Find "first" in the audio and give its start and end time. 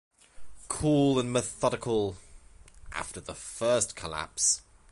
3.35-3.95